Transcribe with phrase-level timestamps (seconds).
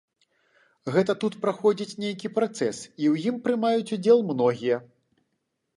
[0.95, 4.77] Гэта тут праходзіць нейкі працэс, і ў ім прымаюць удзел многія.